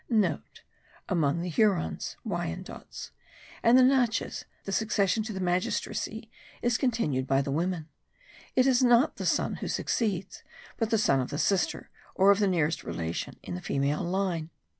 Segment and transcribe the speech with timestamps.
[0.05, 3.11] *(* Among the Hurons (Wyandots)
[3.61, 6.31] and the Natchez the succession to the magistracy
[6.63, 7.87] is continued by the women:
[8.55, 10.41] it is not the son who succeeds,
[10.77, 14.49] but the son of the sister, or of the nearest relation in the female line.